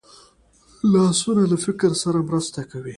لاسونه 0.91 1.43
له 1.51 1.57
فکر 1.65 1.91
سره 2.03 2.17
مرسته 2.29 2.61
کوي 2.71 2.89